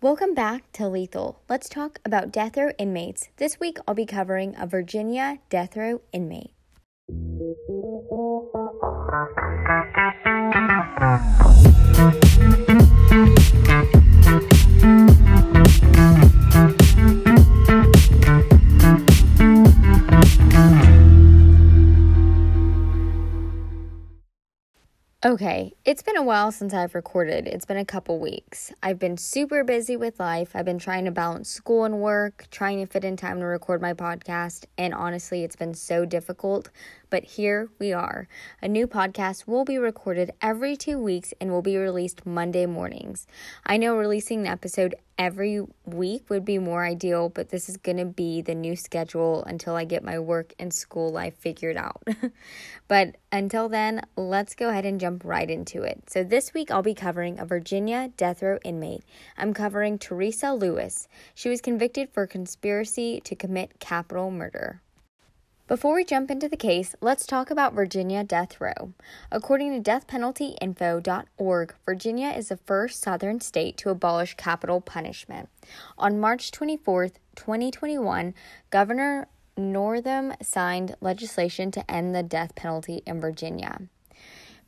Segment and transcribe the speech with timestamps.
[0.00, 1.42] Welcome back to Lethal.
[1.48, 3.30] Let's talk about death row inmates.
[3.38, 6.52] This week I'll be covering a Virginia death row inmate.
[25.24, 27.48] Okay, it's been a while since I've recorded.
[27.48, 28.72] It's been a couple weeks.
[28.84, 30.54] I've been super busy with life.
[30.54, 33.82] I've been trying to balance school and work, trying to fit in time to record
[33.82, 36.70] my podcast, and honestly, it's been so difficult.
[37.10, 38.28] But here we are.
[38.60, 43.26] A new podcast will be recorded every two weeks and will be released Monday mornings.
[43.64, 47.96] I know releasing an episode every week would be more ideal, but this is going
[47.96, 52.02] to be the new schedule until I get my work and school life figured out.
[52.88, 56.08] but until then, let's go ahead and jump right into it.
[56.10, 59.02] So, this week I'll be covering a Virginia death row inmate.
[59.36, 61.08] I'm covering Teresa Lewis.
[61.34, 64.82] She was convicted for conspiracy to commit capital murder.
[65.68, 68.94] Before we jump into the case, let's talk about Virginia death row.
[69.30, 75.50] According to deathpenaltyinfo.org, Virginia is the first southern state to abolish capital punishment.
[75.98, 78.32] On March 24, 2021,
[78.70, 83.82] Governor Northam signed legislation to end the death penalty in Virginia.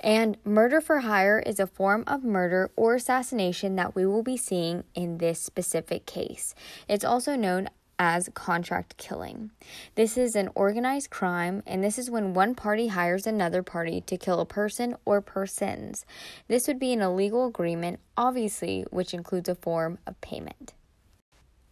[0.00, 4.36] And murder for hire is a form of murder or assassination that we will be
[4.36, 6.54] seeing in this specific case.
[6.86, 9.50] It's also known as contract killing.
[9.94, 14.16] This is an organized crime, and this is when one party hires another party to
[14.16, 16.04] kill a person or persons.
[16.48, 20.72] This would be an illegal agreement, obviously, which includes a form of payment.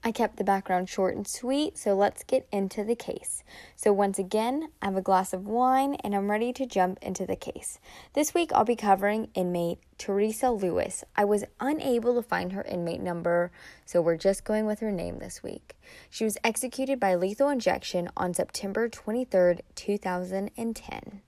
[0.04, 3.44] I kept the background short and sweet, so let's get into the case.
[3.76, 7.24] So, once again, I have a glass of wine and I'm ready to jump into
[7.24, 7.78] the case.
[8.12, 11.04] This week I'll be covering inmate Teresa Lewis.
[11.14, 13.52] I was unable to find her inmate number,
[13.86, 15.76] so we're just going with her name this week.
[16.10, 21.22] She was executed by lethal injection on September 23, 2010.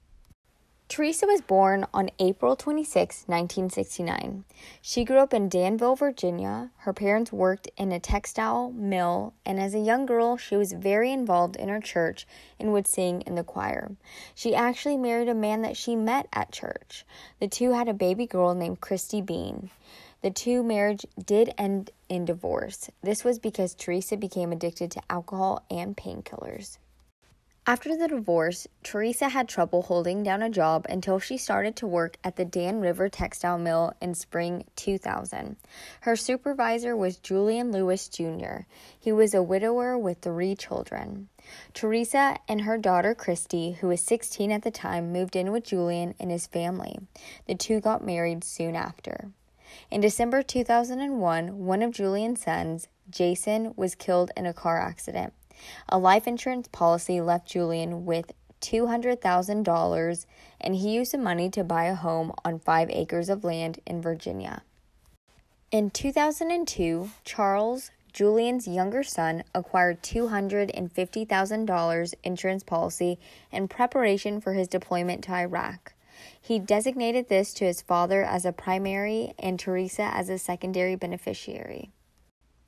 [0.94, 4.44] Teresa was born on April 26, 1969.
[4.80, 6.70] She grew up in Danville, Virginia.
[6.76, 11.10] Her parents worked in a textile mill, and as a young girl, she was very
[11.10, 12.28] involved in her church
[12.60, 13.96] and would sing in the choir.
[14.36, 17.04] She actually married a man that she met at church.
[17.40, 19.70] The two had a baby girl named Christy Bean.
[20.22, 22.88] The two marriage did end in divorce.
[23.02, 26.78] This was because Teresa became addicted to alcohol and painkillers.
[27.66, 32.18] After the divorce, Teresa had trouble holding down a job until she started to work
[32.22, 35.56] at the Dan River Textile Mill in spring 2000.
[36.02, 38.66] Her supervisor was Julian Lewis Jr.
[39.00, 41.30] He was a widower with three children.
[41.72, 46.14] Teresa and her daughter Christy, who was 16 at the time, moved in with Julian
[46.20, 46.98] and his family.
[47.46, 49.30] The two got married soon after.
[49.90, 55.32] In December 2001, one of Julian's sons, Jason, was killed in a car accident.
[55.88, 60.26] A life insurance policy left Julian with $200,000,
[60.60, 64.00] and he used the money to buy a home on five acres of land in
[64.00, 64.62] Virginia.
[65.70, 73.18] In 2002, Charles, Julian's younger son, acquired $250,000 insurance policy
[73.50, 75.94] in preparation for his deployment to Iraq.
[76.40, 81.90] He designated this to his father as a primary and Teresa as a secondary beneficiary.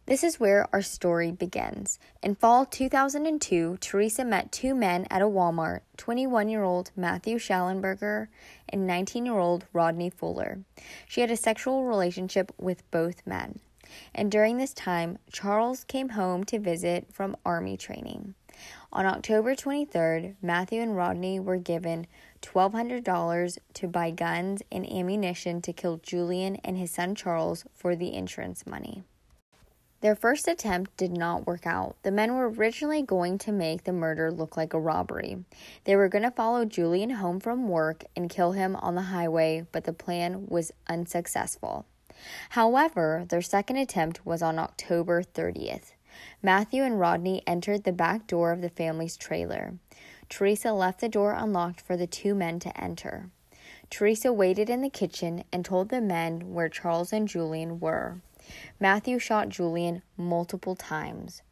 [0.07, 1.99] This is where our story begins.
[2.23, 8.29] In fall 2002, Teresa met two men at a Walmart 21 year old Matthew Shallenberger
[8.69, 10.61] and 19 year old Rodney Fuller.
[11.09, 13.59] She had a sexual relationship with both men.
[14.15, 18.37] And during this time, Charles came home to visit from Army training.
[18.93, 22.07] On October 23rd, Matthew and Rodney were given
[22.43, 28.15] $1,200 to buy guns and ammunition to kill Julian and his son Charles for the
[28.15, 29.03] insurance money.
[30.03, 31.97] Their first attempt did not work out.
[32.03, 35.39] The men were originally going to make the murder look like a robbery.
[35.85, 39.67] They were going to follow Julian home from work and kill him on the highway,
[39.73, 41.87] but the plan was unsuccessful.
[42.51, 45.93] However, their second attempt was on October 30th.
[46.43, 49.75] Matthew and Rodney entered the back door of the family's trailer.
[50.29, 53.31] Teresa left the door unlocked for the two men to enter.
[53.91, 58.21] Teresa waited in the kitchen and told the men where Charles and Julian were.
[58.79, 61.43] Matthew shot Julian multiple times.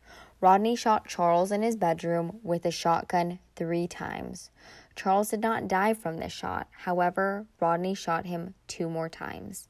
[0.41, 4.51] Rodney shot Charles in his bedroom with a shotgun three times.
[4.95, 6.69] Charles did not die from this shot.
[6.71, 9.69] However, Rodney shot him two more times.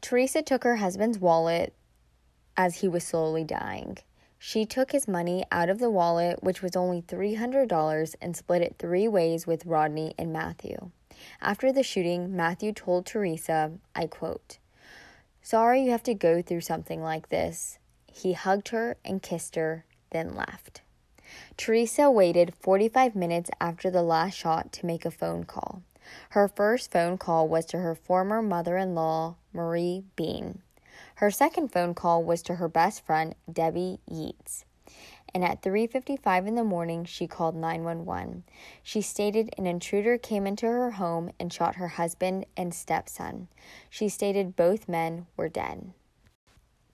[0.00, 1.74] Teresa took her husband's wallet
[2.56, 3.98] as he was slowly dying.
[4.38, 8.76] She took his money out of the wallet, which was only $300, and split it
[8.78, 10.90] three ways with Rodney and Matthew.
[11.42, 14.56] After the shooting, Matthew told Teresa, I quote,
[15.42, 17.78] Sorry you have to go through something like this.
[18.06, 20.82] He hugged her and kissed her, then left.
[21.56, 25.82] Teresa waited 45 minutes after the last shot to make a phone call.
[26.30, 30.62] Her first phone call was to her former mother in law, Marie Bean.
[31.16, 34.64] Her second phone call was to her best friend, Debbie Yeatts.
[35.32, 38.44] And at 3:55 in the morning, she called 911.
[38.82, 43.48] She stated an intruder came into her home and shot her husband and stepson.
[43.88, 45.92] She stated both men were dead.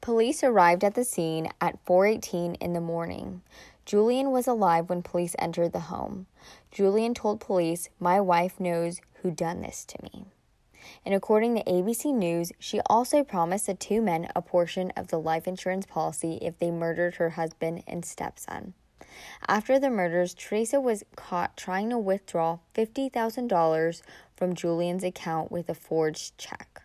[0.02, 3.42] Police arrived at the scene at 4:18 in the morning.
[3.84, 6.26] Julian was alive when police entered the home.
[6.70, 10.26] Julian told police, "My wife knows who done this to me."
[11.04, 15.20] And according to ABC News, she also promised the two men a portion of the
[15.20, 18.74] life insurance policy if they murdered her husband and stepson.
[19.48, 24.02] After the murders, Teresa was caught trying to withdraw $50,000
[24.36, 26.82] from Julian's account with a forged check.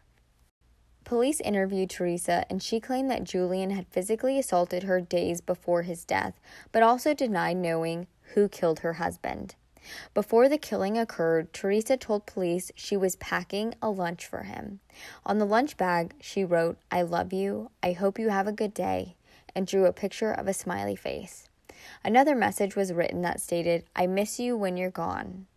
[1.03, 6.06] Police interviewed Teresa and she claimed that Julian had physically assaulted her days before his
[6.06, 6.39] death,
[6.71, 9.56] but also denied knowing who killed her husband.
[10.13, 14.80] Before the killing occurred, Teresa told police she was packing a lunch for him.
[15.25, 18.74] On the lunch bag, she wrote, I love you, I hope you have a good
[18.74, 19.16] day,
[19.56, 21.50] and drew a picture of a smiley face.
[22.04, 25.48] Another message was written that stated, I miss you when you're gone.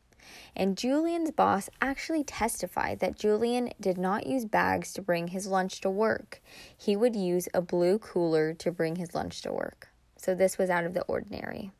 [0.56, 5.80] And Julian's boss actually testified that Julian did not use bags to bring his lunch
[5.82, 6.40] to work.
[6.76, 9.88] He would use a blue cooler to bring his lunch to work.
[10.16, 11.72] So this was out of the ordinary.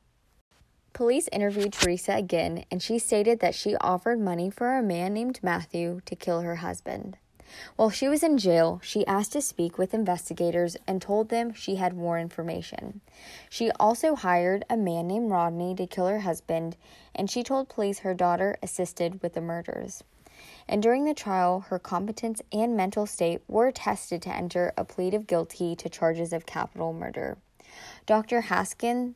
[0.95, 5.41] Police interviewed Teresa again, and she stated that she offered money for a man named
[5.43, 7.17] Matthew to kill her husband.
[7.75, 11.75] While she was in jail, she asked to speak with investigators and told them she
[11.77, 13.01] had more information.
[13.51, 16.77] She also hired a man named Rodney to kill her husband,
[17.13, 20.05] and she told police her daughter assisted with the murders.
[20.69, 25.13] And during the trial, her competence and mental state were tested to enter a plea
[25.17, 27.37] of guilty to charges of capital murder.
[28.07, 28.43] Dr.
[28.43, 29.15] Haskin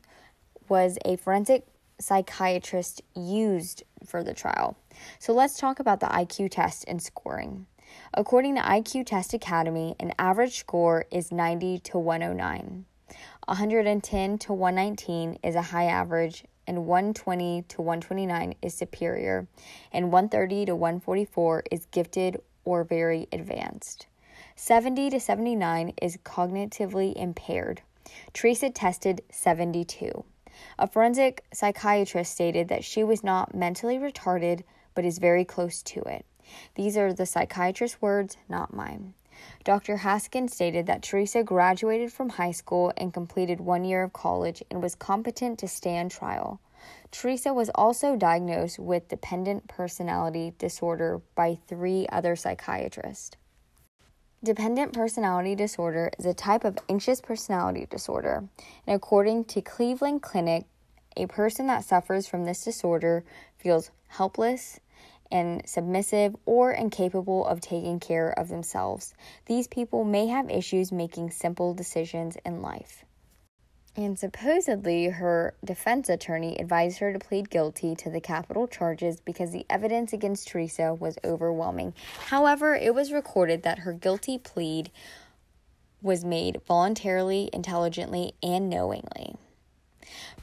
[0.68, 1.66] was a forensic
[2.00, 4.76] psychiatrist used for the trial.
[5.18, 7.66] So let's talk about the IQ test and scoring.
[8.14, 12.84] According to IQ Test Academy, an average score is 90 to 109.
[13.46, 19.46] 110 to 119 is a high average, and 120 to 129 is superior,
[19.90, 24.06] and 130 to 144 is gifted or very advanced.
[24.54, 27.80] 70 to 79 is cognitively impaired.
[28.34, 30.24] Teresa tested 72.
[30.78, 34.62] A forensic psychiatrist stated that she was not mentally retarded,
[34.94, 36.24] but is very close to it.
[36.74, 39.14] These are the psychiatrist's words, not mine.
[39.64, 39.98] Dr.
[39.98, 44.82] Haskin stated that Teresa graduated from high school and completed one year of college and
[44.82, 46.60] was competent to stand trial.
[47.10, 53.36] Teresa was also diagnosed with dependent personality disorder by three other psychiatrists.
[54.42, 58.44] Dependent personality disorder is a type of anxious personality disorder,
[58.86, 60.64] and according to Cleveland Clinic,
[61.16, 63.24] a person that suffers from this disorder
[63.56, 64.78] feels helpless,
[65.32, 69.12] and submissive or incapable of taking care of themselves.
[69.46, 73.04] These people may have issues making simple decisions in life.
[73.98, 79.50] And supposedly, her defense attorney advised her to plead guilty to the capital charges because
[79.50, 81.94] the evidence against Teresa was overwhelming.
[82.26, 84.84] However, it was recorded that her guilty plea
[86.00, 89.34] was made voluntarily, intelligently, and knowingly.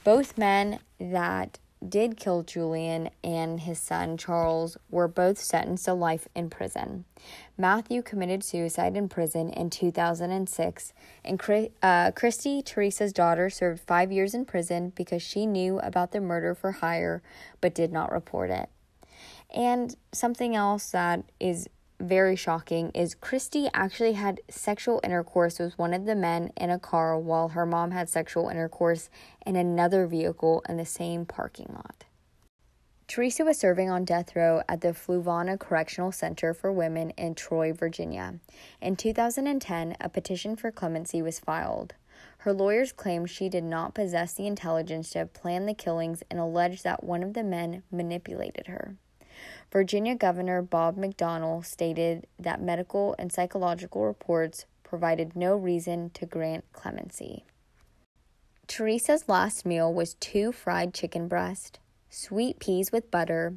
[0.03, 1.57] Both men that
[1.87, 7.05] did kill Julian and his son Charles were both sentenced to life in prison.
[7.57, 14.33] Matthew committed suicide in prison in 2006, and uh, Christy, Teresa's daughter, served five years
[14.33, 17.21] in prison because she knew about the murder for hire
[17.61, 18.69] but did not report it.
[19.53, 25.93] And something else that is very shocking is Christy actually had sexual intercourse with one
[25.93, 29.09] of the men in a car while her mom had sexual intercourse
[29.45, 32.05] in another vehicle in the same parking lot.
[33.07, 37.71] Teresa was serving on death row at the Fluvanna Correctional Center for Women in Troy,
[37.71, 38.39] Virginia.
[38.81, 41.93] In 2010, a petition for clemency was filed.
[42.39, 46.39] Her lawyers claimed she did not possess the intelligence to have planned the killings and
[46.39, 48.95] alleged that one of the men manipulated her.
[49.71, 56.63] Virginia Governor Bob McDonnell stated that medical and psychological reports provided no reason to grant
[56.71, 57.45] clemency.
[58.67, 63.55] Teresa's last meal was two fried chicken breast, sweet peas with butter,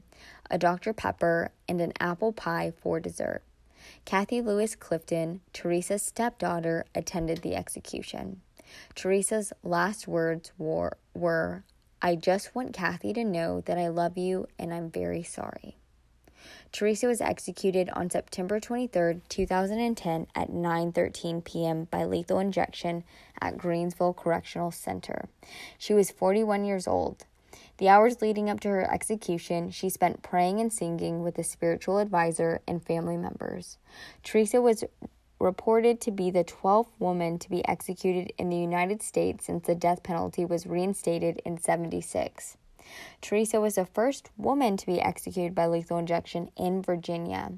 [0.51, 0.93] a Dr.
[0.93, 3.43] Pepper, and an apple pie for dessert.
[4.05, 8.43] Kathy Lewis Clifton, Teresa's stepdaughter, attended the execution.
[8.95, 11.65] Teresa's last words were, were
[12.03, 15.78] I just want Kathy to know that I love you and I'm very sorry.
[16.73, 21.85] Teresa was executed on September 23, 2010 at 9:13 p.m.
[21.91, 23.05] by lethal injection
[23.41, 25.29] at Greensville Correctional Center.
[25.79, 27.25] She was 41 years old.
[27.79, 31.99] The hours leading up to her execution, she spent praying and singing with a spiritual
[31.99, 33.79] advisor and family members.
[34.25, 34.85] Teresa was
[35.41, 39.75] reported to be the 12th woman to be executed in the United States since the
[39.75, 42.57] death penalty was reinstated in 76.
[43.21, 47.53] Teresa was the first woman to be executed by lethal injection in Virginia,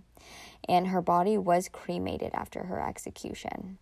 [0.68, 3.78] and her body was cremated after her execution.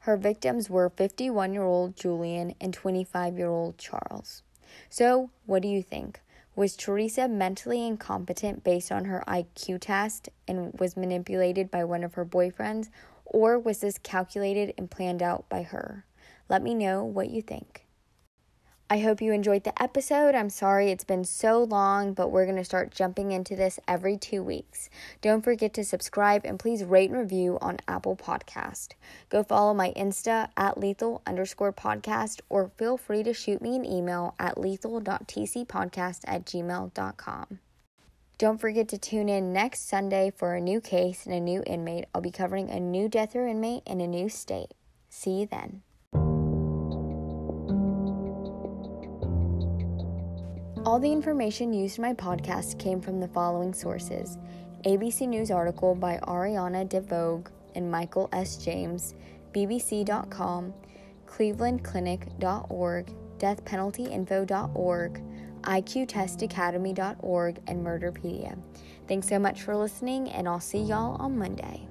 [0.00, 4.42] Her victims were 51 year old Julian and 25 year old Charles.
[4.90, 6.20] So, what do you think?
[6.54, 12.14] Was Teresa mentally incompetent based on her IQ test and was manipulated by one of
[12.14, 12.90] her boyfriends,
[13.24, 16.04] or was this calculated and planned out by her?
[16.48, 17.81] Let me know what you think.
[18.92, 20.34] I hope you enjoyed the episode.
[20.34, 24.18] I'm sorry it's been so long, but we're going to start jumping into this every
[24.18, 24.90] two weeks.
[25.22, 28.88] Don't forget to subscribe and please rate and review on Apple Podcast.
[29.30, 33.86] Go follow my Insta at lethal underscore podcast or feel free to shoot me an
[33.86, 37.60] email at lethal.tcpodcast at gmail.com.
[38.36, 42.04] Don't forget to tune in next Sunday for a new case and a new inmate.
[42.14, 44.72] I'll be covering a new death row inmate in a new state.
[45.08, 45.80] See you then.
[50.92, 54.36] All the information used in my podcast came from the following sources
[54.84, 58.58] ABC News article by Ariane de Vogue and Michael S.
[58.58, 59.14] James,
[59.54, 60.74] BBC.com,
[61.26, 65.22] ClevelandClinic.org, DeathPenaltyInfo.org,
[65.62, 68.58] IQTestAcademy.org, and Murderpedia.
[69.08, 71.88] Thanks so much for listening, and I'll see y'all on Monday.